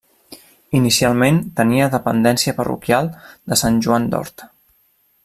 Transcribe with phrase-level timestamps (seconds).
[0.79, 3.11] Inicialment tenia dependència parroquial
[3.53, 4.49] de Sant Joan d'Horta.